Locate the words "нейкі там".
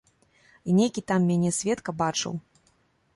0.77-1.27